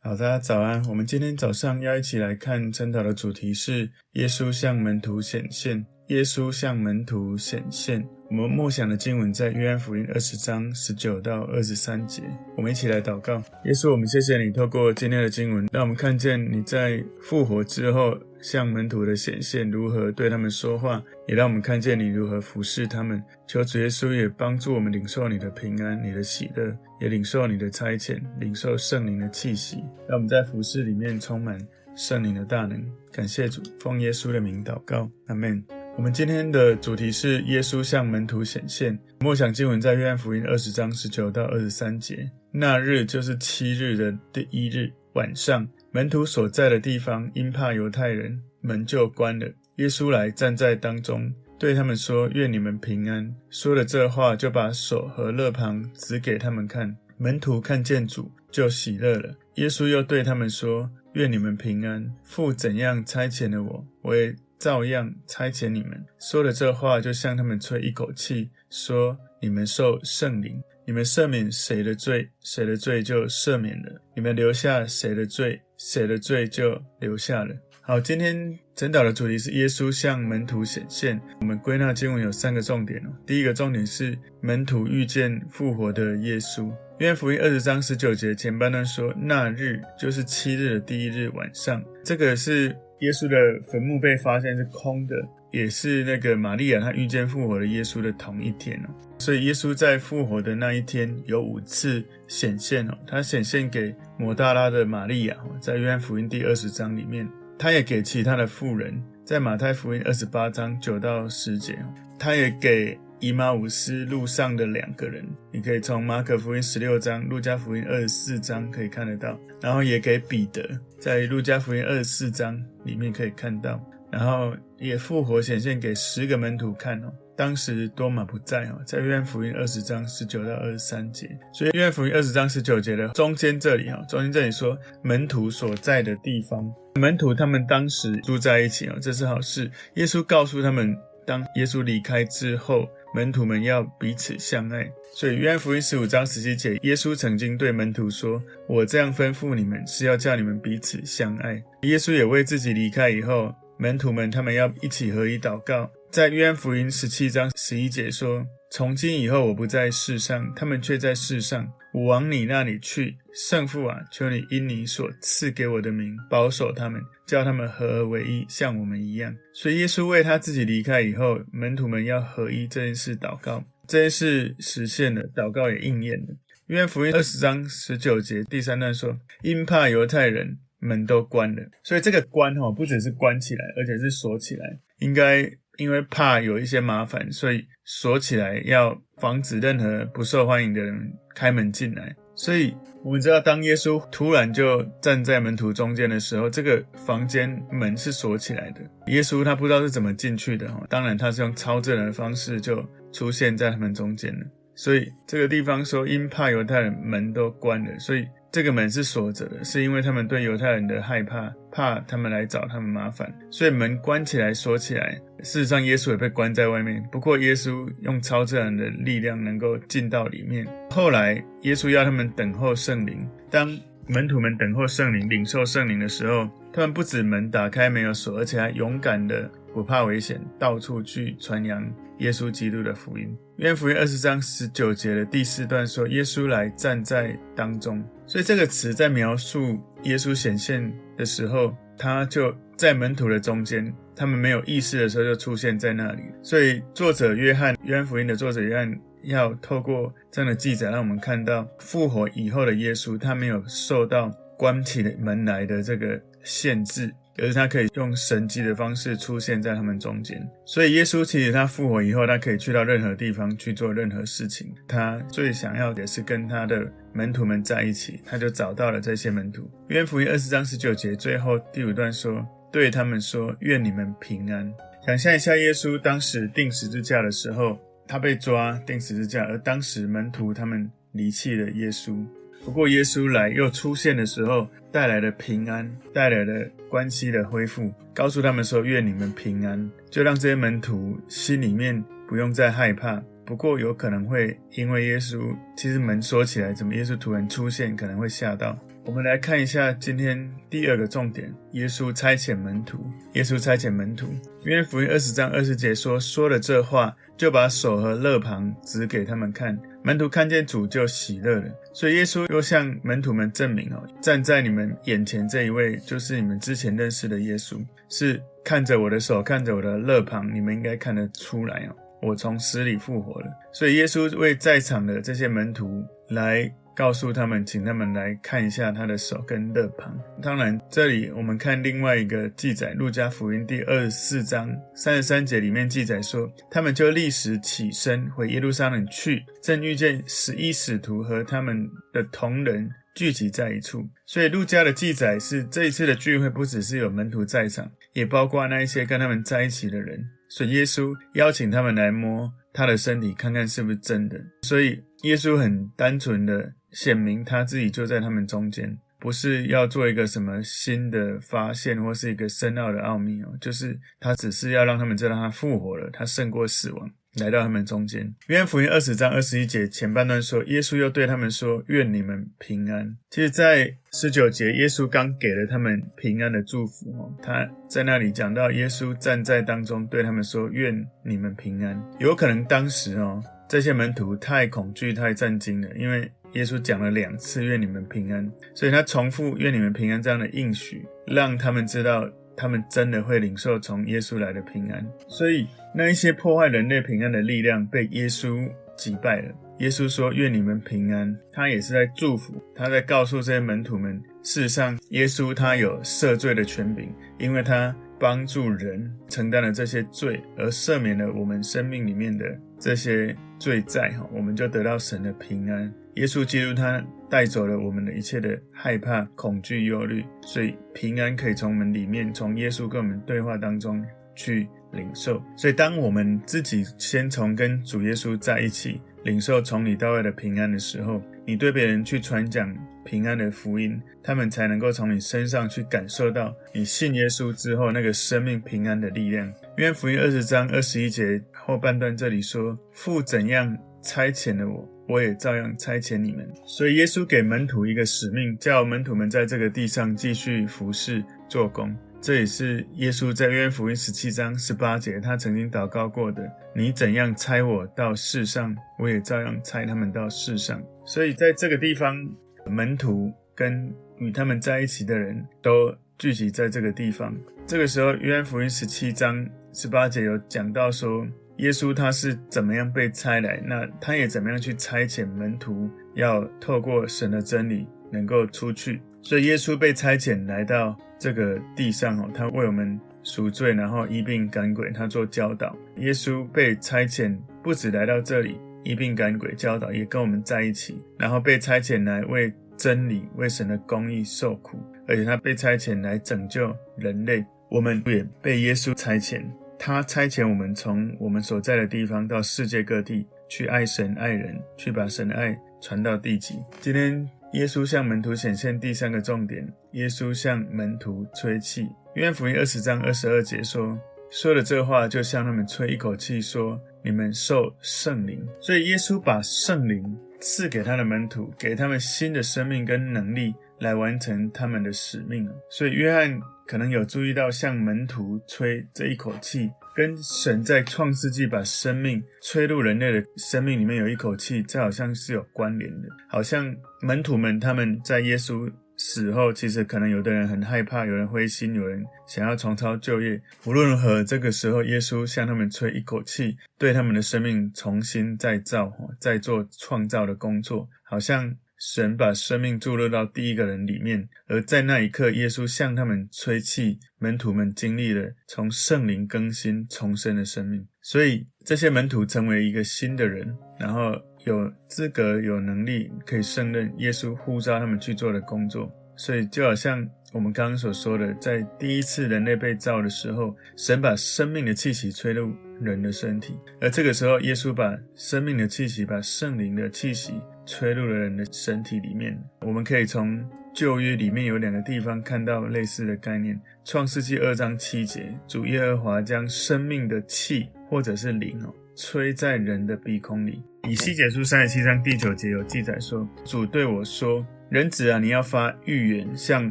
[0.00, 0.82] 好，大家早安。
[0.88, 5.86] 我们今天早上要一起来看晨祷的主题是耶稣向门徒显现。
[6.08, 8.04] 耶稣向门徒显现。
[8.28, 12.22] 我们默想的经文在约翰福音二十章十九到二十三节。
[12.56, 13.34] 我们一起来祷告。
[13.64, 23.22] 耶稣，我们谢谢你，透过今天的经文，让我们看见你在复活之后向门徒的显现，如何对他们说话，也让我们看见你如何服侍他们。
[23.46, 29.76] 求主耶稣也帮助我们领受你的平安、你的喜乐，也领受你的差遣，领受圣灵的气息，
[30.08, 31.58] 让我们在服侍里面充满
[31.94, 32.84] 圣灵的大能。
[33.12, 35.64] 感谢主，奉耶稣的名祷告，阿门。
[35.96, 38.98] 我们今天的主题是耶稣向门徒显现。
[39.20, 42.28] 默想经文在约翰福音二十章十九到二十三节。
[42.50, 49.46] 那日就是七日的第一日晚上，门徒所在的地方因怕犹太人，门就关了。
[49.76, 56.96] 耶稣来站在当中，对他们说：“愿你们平安。”说了这话，就把手和肋旁指给他们看。
[57.18, 59.34] 门徒看见主，就喜乐了。
[59.56, 62.10] 耶稣又对他们说：“愿你们平安。
[62.22, 66.06] 父怎样差遣了我，我也。”照样差遣你们。
[66.20, 70.62] 说了这话，就向他们吹一口气，说：“你们受圣灵。
[70.86, 75.60] 你们赦免谁的罪，谁的罪就赦免了；你们留下谁的罪，
[75.90, 81.20] 谁的罪就留下了。”好，今天晨祷的主题是耶稣向门徒显现。
[81.40, 83.10] 我们归纳经文有三个重点哦。
[83.26, 86.72] 第一个重点是门徒遇见复活的耶稣。
[87.00, 92.76] 约翰福音二十章十九节前半段说：“那日就是七日的第一日晚上。”这个是。
[93.02, 95.16] 耶稣的坟墓被发现是空的，
[95.52, 98.90] 也是那个玛利亚她遇见复活的耶稣的同一天哦。
[99.18, 102.98] 所以耶稣在复活的那一天有五次显现哦。
[103.06, 107.24] 他显现给抹大拉的玛利亚，在约翰福音第二十章里面；
[107.56, 111.74] 他也给其他的妇人，在马太福音二十八章九到十节；
[112.18, 112.98] 他也给。
[113.22, 120.68] 以马忤斯路上的两个人，你可以从马可福音十六章、路加福音二十四章可以看得到，然后也给彼得，
[120.98, 123.80] 在路加福音二十四章里面可以看到，
[124.10, 127.12] 然后也复活显现给十个门徒看哦。
[127.36, 136.62] 当时多马不在哦，在约翰福音二十章十九到二十三节，所以约翰福音二十章十九节的中间这里哈，中间这里说门徒所在的地方，
[137.00, 139.70] 门徒他们当时住在一起哦，这是好事。
[139.94, 140.94] 耶稣告诉他们，
[141.26, 142.88] 当耶稣离开之后。
[143.14, 155.90] 门徒们要彼此相爱，所以约翰福音十五章十七节，耶稣曾经对门徒说：“我这样吩咐你们，是要叫你们彼此相爱。”耶稣也为自己离开以后，门徒们他们要一起合一祷告。
[156.12, 161.66] 在约翰福音十七章十一节说：“从今以后，我不在世上，他们却在世上。
[161.92, 169.34] 我往你那里去，圣父啊，求你因你所赐给我的名保守他们。”叫他们合而为一，像我们一样。
[169.52, 176.26] 所以耶稣为他自己离开以后，门徒们要合一这件事祷告，这件事实现了，祷告也应验了。
[176.68, 184.66] 约翰福音二十章十九节第三段说：“因怕犹太人，门都关了。”所以这个关哈，不只是关起来，而且是锁起来。
[184.98, 190.94] 应该因为怕有一些麻烦，所以锁起来，要防止任何不受欢迎的人
[191.34, 192.14] 开门进来。
[192.34, 198.80] 所以我们知道，当耶稣突然就站在门徒中间的时候，这个房间门是锁起来的。
[199.06, 204.46] 耶稣他不知道是怎么进去的哈，当然他是用超自然的方式就出现在他们中间了。
[204.74, 208.26] 所以这个地方说，因怕犹太人，门都关了，所以。
[208.52, 215.18] 这个门是锁着的，是因为他们对犹太人的害怕，怕他们来找他们麻烦，所以门关起来、锁起来。
[215.38, 217.02] 事实上，耶稣也被关在外面。
[217.10, 220.66] 不过，耶稣用超自然的力量能够进到里面。
[220.90, 223.26] 后来，耶稣要他们等候圣灵。
[223.50, 223.74] 当
[224.06, 231.82] 门徒们等候圣灵、领受圣灵的时候，他们不止门打开没有锁，而且还勇敢的不怕危险，到处去传扬
[232.18, 233.36] 耶稣基督的福音。
[233.56, 246.22] 约翰福音二十章十九节的第四段说：“耶稣来站在当中。”所以这个词在描述耶稣显现的时候，他就在门徒的中间，他们没有意识的时候就出现在那里。
[246.42, 257.12] 所以作者约翰，约翰福音的作者约翰要透过这样的记载，让我们看到复活以后的耶稣，他没有受到关起门来的这个限制。
[257.36, 264.74] 可是他可以用神迹的方式出现在他们中间，所以耶稣其实他复活以后，他可以去到任何地方去做任何事情。
[264.86, 269.70] 他最想要也是跟他的门徒们在一起，他就找到了这些门徒。
[269.88, 274.72] 约翰福音二十章十九节最后第五段说：“对他们说，愿你们平安。”
[275.06, 282.24] 想象一下，耶稣当时钉十字架的时候，他被抓钉十字架，而当时门徒他们离弃了耶稣。
[282.64, 295.40] 不过耶稣来又出现的时候，带来了平安，带来了关系的恢复，告诉他们说：“愿你们平安。”就让这些门徒心里面不用再害怕，不过有可能会因为耶稣
[295.76, 298.78] 其实门锁起来，怎么耶稣突然出现，可能会吓到。
[299.04, 303.04] 我们来看一下今天第二个重点：耶稣差遣门徒。
[303.32, 304.28] 耶稣差遣门徒，
[304.64, 309.76] 因为福音二十章二十节说：“说了这话，就把手和肋旁指给他们看。
[310.04, 323.48] 门徒看见主就喜乐了。”所以耶稣又向门徒们证明哦，站在你们眼前这一位，就是你们之前认识的耶稣，是看着我的手，看着我的肋旁，你们应该看得出来哦，我从死里复活了。
[323.72, 326.72] 所以耶稣为在场的这些门徒来。
[326.94, 330.14] 告诉他们，请他们来看一下他的手跟肋旁。
[330.42, 344.06] 当然，这里我们看另外一个记载，《路加福音》第二十四章三十三节里面记载说，他们就立时起身回耶路撒冷去，正遇见十一使徒和他们的同人聚集在一处。
[344.26, 350.22] 所以，路加的记载是这一次的聚会不只是有门徒在场，也包括那一些跟他们在一起的人。
[350.50, 354.38] 所以，耶稣邀请他们来摸他的身体，看看是不是真的。
[354.62, 356.74] 所以，耶稣很单纯的。
[356.92, 367.10] 显明他自己就在他们中间，不是要做一个什么新的发现或是一个深奥的奥秘哦，就是他只是要让他们知道他复活了，他胜过死亡，
[367.40, 368.34] 来到他们中间。
[368.48, 386.30] 约翰福音二十章二十一节前半段说，耶稣又对他们说：“愿你们平安。”其实，在十九节，耶稣刚给了他们平安的祝福哦，他在那里讲到耶稣站在当中对他们说：“愿你们平安。”有可能当时哦，这些门徒太恐惧、太震惊了，因为。
[386.52, 395.06] 耶稣讲了两次“愿你们平安”，所以他重复“愿你们平安”这样的应许，让他们知道他们真的会领受从耶稣来的平安。
[395.28, 399.54] 所以那一些破坏人类平安的力量被耶稣击败了。
[399.78, 412.44] 耶稣说：“愿你们平安。”他也是在祝福，他在告诉这些门徒们：事实上，耶稣他有赦罪的权柄，因为他帮助人承担了这些罪，而赦免了我们生命里面的
[412.78, 415.92] 这些罪债，哈，我们就得到神的平安。
[416.14, 424.04] 耶稣基督他带走了我们的一切的害怕、恐惧、忧虑，所以平安可以从我们里面，从耶稣跟我们对话当中
[424.34, 425.42] 去领受。
[425.56, 432.76] 所以，当我们自己先从跟主耶稣在一起，领受从里到外的平安的时候，你对别人去传讲
[433.06, 439.46] 平安的福音，他们才能够从你身上去感受到你信耶稣之后那个生命平安的力量。
[439.78, 451.94] 因为福音二十章二十一节后半段这里说：“父怎样差遣了我。”我也照样差遣你们，所以耶稣给门徒一个使命，叫门徒们在这个地上继续服侍做工。
[452.18, 462.16] 这也是耶稣在约翰福音十七章十八节他曾经祷告过的：“你怎样差我到世上，我也照样差他们到世上。”所以在这个地方，
[462.64, 467.36] 门徒跟与他们在一起的人都聚集在这个地方。
[467.66, 471.26] 这个时候，约翰福音十七章十八节有讲到说。
[471.58, 473.62] 耶稣他是怎么样被差来？
[473.64, 479.00] 那他也怎么样去差遣门徒，要透过神的真理能够出去。
[479.20, 485.76] 所以耶稣被差遣来到这个地上哦，他为我们赎罪，然后医病赶鬼，他做教导。
[485.98, 497.44] 耶稣被差遣不止来到这里医病赶鬼教导，也跟我们在一起，然后被差遣来为真理、为神的公义受苦，而且他被差遣来拯救人类。
[497.70, 499.42] 我们也被耶稣差遣。
[499.84, 506.54] 他差遣我们从我们所在的地方到世界各地去爱神爱人，去把神的爱传到地极。
[506.80, 511.88] 今天耶稣向门徒显现第三个重点：耶稣向门徒吹气。
[512.14, 513.98] 约翰福音二十章二十二节说
[514.30, 525.50] ：“说了这话，就向他们吹一口气，说：你们受圣灵。”所以耶稣把圣灵赐给他的门徒，给他们新的生命跟能力，来完成他们的使命。
[525.68, 526.40] 所以约翰。
[526.72, 536.08] 可能有注意到，向门徒吹这一口气，跟神在创世纪把生命吹入人类的生命里面有一口气，这好像是有关联的。
[536.30, 543.38] 好像门徒们他们在耶稣死后，其实可能有的人很害怕，有人灰心，有人想要重操旧业。
[543.66, 551.54] 无论如何，这个时候耶稣向他们吹一口气，对他们的生命重新再造，再做创造的工作，好像。
[551.84, 560.86] 神把生命注入到第一个人里面，而在那一刻，耶稣向他们吹气，门徒们经历了从圣灵更新重生的生命。
[561.00, 564.12] 所以这些门徒成为一个新的人，然后
[564.44, 568.88] 有资格、有能力可以胜任耶稣呼召他们去做的工作。
[569.16, 580.34] 所以就好像我们刚刚所说的，在第一次人类被造的时候，神把生命的气息吹入人的身体，而这个时候，耶稣把生命的气息、把圣灵的气息。
[580.66, 582.38] 吹入了人的身体里面。
[582.60, 586.60] 我们可以从旧约里面有两个地方看到类似的概念。
[586.84, 593.62] 创世纪二章七节，主耶和华将生命的气或者是灵哦，吹在人的鼻孔里。
[593.88, 599.70] 以西结书三十七章第九节有记载说：“主对我说，人子啊，你要发预言，向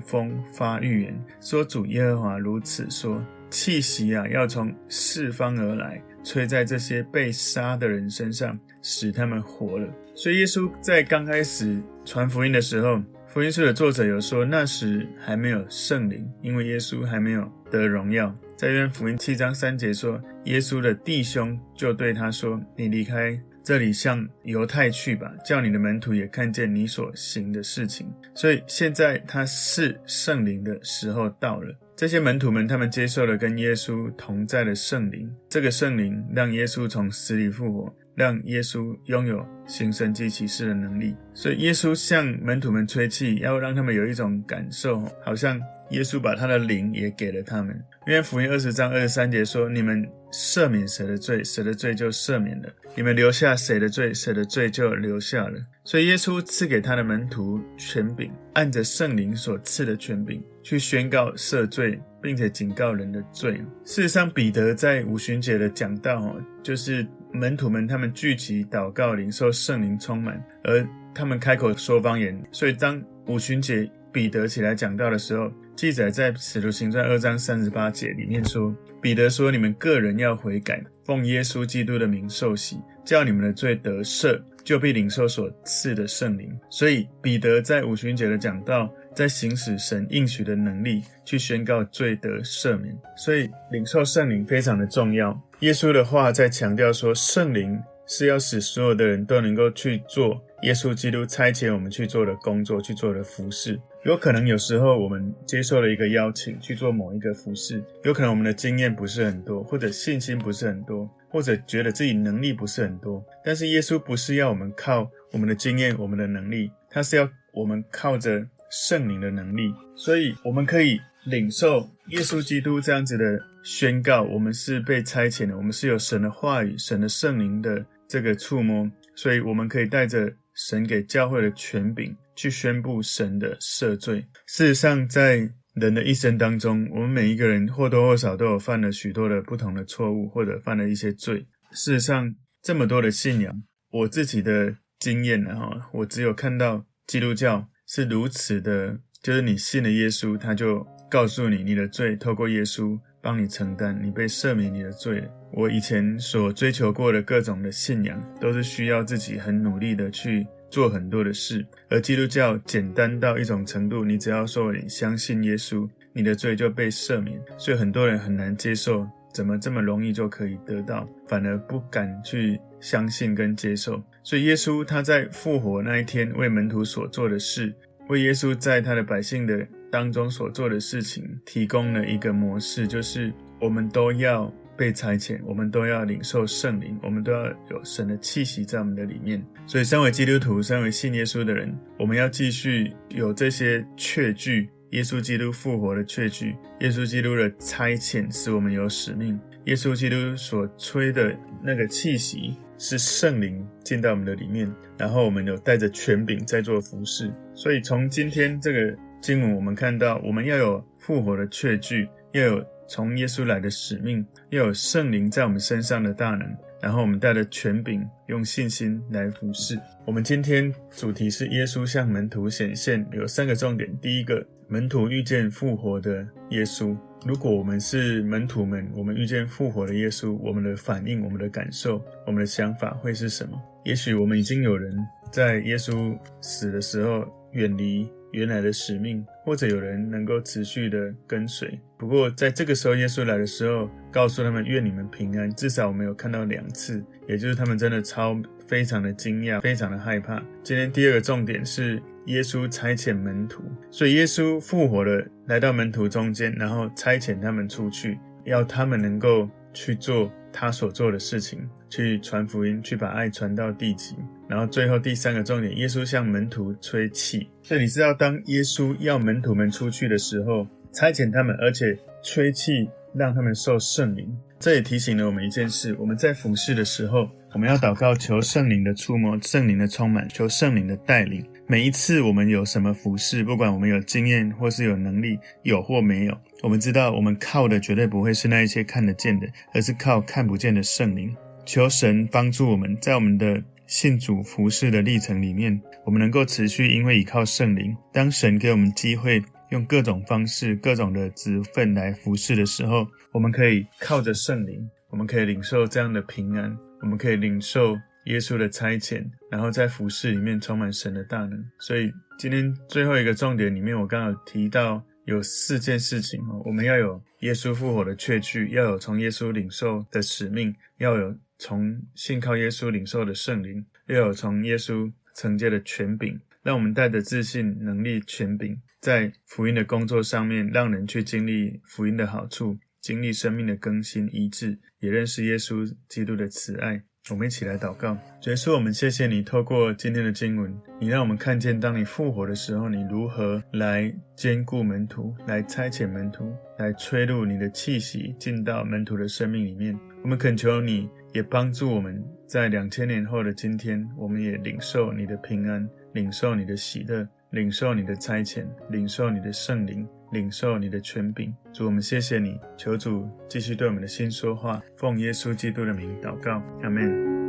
[0.01, 13.01] 风发预言，说主耶和华如此说：气息啊，要从四方而来，吹在这些被杀的人身上，使他们活了。”所以耶稣在刚开始传福音的时候。
[13.33, 18.35] 福音书的作者有说，那时还没有圣灵，因为耶稣还没有得荣耀。
[18.57, 31.73] 在约翰福音七章三节说，耶稣的弟兄就对他说：“你离开这里，向犹太去吧，叫你的门徒也看见你所行的事情。”所以现在他是圣灵的时候到了。
[31.95, 37.95] 这些门徒们，他们接受了跟耶稣同在的圣灵，这个圣灵让耶稣从死里复活。
[38.21, 45.59] 让耶稣拥有行神迹奇事的能力，所以耶稣向门徒们吹气，要让他们有一种感受，好像
[45.89, 47.75] 耶稣把他的灵也给了他们。
[48.05, 63.53] 因为福音二十章二十三节说：“你们赦免谁的罪，谁的罪就赦免了；你们留下谁的罪，谁的罪就留下了。”所以耶稣赐给他的门徒权柄，按着圣灵所赐的权柄去宣告赦罪，并且警告人的罪。
[63.83, 67.07] 事实上，彼得在五旬节的讲道，就是。
[67.33, 70.85] 门徒们他们聚集祷告，领受圣灵充满，而
[71.15, 72.37] 他们开口说方言。
[72.51, 92.98] 所以当五旬节彼得起来讲道的时候，记载在使徒行传二章三十八节里面说：“彼得说，你们个人要悔改，奉耶稣基督的名受洗，叫你们的罪得赦，就必领受所赐的圣灵。”所以彼得在五旬节的讲道，在行使神应许的能力，去宣告罪得赦免。
[93.15, 95.39] 所以领受圣灵非常的重要。
[95.60, 103.80] 耶稣的话在强调说，圣灵是要使所有的人都能够去做耶稣基督差遣我们去做的工作，去做的服事。
[104.03, 113.24] 有可能有时候我们接受了一个邀请去做某一个服事，有可能我们的经验不是很多，或者信心不是很多，或者觉得自己能力不是很多。
[113.46, 123.39] 但是耶稣不是要我们靠我们的经验、我们的能力，他是要我们靠着圣灵的能力，所以我们可以领受耶稣基督这样子的。
[123.63, 134.25] 宣告我们是被差遣的，我们是有神的话语、神的圣灵的这个触摸，所以我们可以带着神给教会的权柄去宣布神的赦罪。
[134.47, 141.45] 事实上，在人的一生当中，我们每一个人或多或少都有犯了许多的不同的错误，或者犯了一些罪。
[141.69, 143.61] 事实上，这么多的信仰，
[143.91, 152.98] 我自己的经验呢，哈，我只有看到基督教是如此的，就是你信了耶稣，他就告诉你你的罪，透过耶稣。
[153.21, 155.29] 帮你承担，你被赦免你的罪。
[155.51, 161.63] 我以前所追求过的各种的信仰，都是需要自己很努力的去做很多的事。
[161.89, 167.39] 而基督教简单到一种程度，你只要说你相信耶稣，你的罪就被赦免。
[167.57, 174.01] 所以很多人很难接受，怎么这么容易就可以得到，反而不敢去相信跟接受。
[174.23, 177.73] 所以耶稣他在复活那一天为门徒所做的事，
[178.09, 179.67] 为耶稣在他的百姓的。
[179.91, 189.45] 当中所做的事情，提供了一个模式，就是我们都要被差遣，我们都要领受圣灵，我们都要有神的气息在我们的里面。
[189.67, 207.33] 所以，身为基督徒，身为信耶稣的人，我们要继续有这些确据，耶稣基督复活的确据，耶稣基督的差遣使我们有使命，耶稣基督所吹的那个气息是圣灵进到我们的里面，然后我们有带着权柄在做服事。
[207.53, 208.98] 所以，从今天这个。
[209.21, 219.79] 经文我们看到，我们要有复活的确据，要有从耶稣来的使命，要有圣灵在我们身上的大能，然后我们带着权柄，用信心来服侍。
[220.07, 223.95] 我们今天主题是耶稣向门徒显现，有三个重点。
[224.00, 226.95] 第一个，门徒遇见复活的耶稣。
[227.25, 233.61] 如果我们是门徒们，我们遇见复活的耶稣，我们的反应、我们的感受、我们的想法会是什么？
[233.83, 234.95] 也许我们已经有人
[235.29, 238.09] 在耶稣死的时候远离。
[238.33, 241.77] 原来的使命，或者有人能够持续的跟随。
[241.97, 250.41] 不过，在这个时候，耶稣来的时候，告诉他们：“愿你们平安。”至少我们有看到两次，也就是他们真的超非常的惊讶，非常的害怕。
[250.63, 264.15] 今天第二个重点是耶稣差遣门徒，所以耶稣复活了，来到门徒中间，然后差遣他们出去，要他们能够去做他所做的事情，去传福音，去把爱传到地极。
[264.47, 267.49] 然后最后第三个重点，耶稣向门徒吹气。
[267.63, 274.37] 所以你知道，当耶稣要门徒们出去的时候，差遣他们，而且吹气让他们受圣灵。
[274.59, 281.46] 这也提醒了我们一件事：我们在服事的时候，我们要祷告，求圣灵的触摸、圣灵的充满、求圣灵的带领。
[281.67, 291.36] 每一次我们有什么服事，不管我们有经验或是有能力，有或没有，我们知道我们靠的绝对不会是那一些看得见的，而是靠看不见的圣灵。
[291.65, 297.93] 求神帮助我们，在我们的信主服侍的历程里面，我们能够持续，因为依靠圣灵。
[298.13, 311.63] 当神给我们机会，用各种方式、各种的职分来服侍的时候，我们可以靠着圣灵，我们可以领受这样的平安，我们可以领受耶稣的差遣，然后在服侍里面充满神的大能。
[311.80, 315.03] 所以今天最后一个重点里面，我刚好提到。
[315.25, 326.38] 有四件事情哦，我们要有耶稣复活的确据，要有从耶稣领受的使命，要有从信靠耶稣领受的圣灵，要有从耶稣承接的权柄。
[326.63, 337.01] 让我们带着自信、能力、权柄，在福音的工作上面，让人去经历福音的好处，经历生命的更新、医治，也认识耶稣基督的慈爱。
[337.29, 349.96] 我们一起来祷告，主耶稣，我们谢谢你，透过今天的经文，你让我们看见，当你复活的时候，你如何来坚固门徒，来差遣门徒，来吹入你的气息进到门徒的生命里面。
[350.24, 360.08] 我们恳求你，也帮助我们在两千年后的今天，我们也领受你的平安，领受你的喜乐，领受你的差遣，领受你的圣灵。
[360.31, 367.40] 领受你的权柄，主，我们谢谢你，求主继续对我们的心说话，奉耶稣基督的名祷告，阿门。